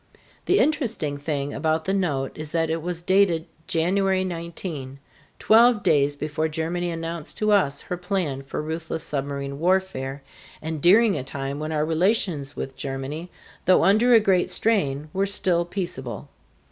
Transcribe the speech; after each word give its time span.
The 0.47 0.57
interesting 0.57 1.19
thing 1.19 1.53
about 1.53 1.85
the 1.85 1.93
note 1.93 2.31
is 2.33 2.51
that 2.53 2.71
it 2.71 2.81
was 2.81 3.03
dated 3.03 3.45
January 3.67 4.23
19, 4.23 4.97
twelve 5.37 5.83
days 5.83 6.15
before 6.15 6.47
Germany 6.47 6.89
announced 6.89 7.37
to 7.37 7.51
us 7.51 7.81
her 7.81 7.97
plan 7.97 8.41
for 8.41 8.63
ruthless 8.63 9.03
submarine 9.03 9.59
warfare, 9.59 10.23
and 10.59 10.81
during 10.81 11.19
a 11.19 11.23
time 11.23 11.59
when 11.59 11.71
our 11.71 11.85
relations 11.85 12.55
with 12.55 12.75
Germany, 12.75 13.29
though 13.65 13.83
under 13.83 14.15
a 14.15 14.19
great 14.19 14.49
strain, 14.49 15.07
were 15.13 15.27
still 15.27 15.65
peaceable. 15.65 16.29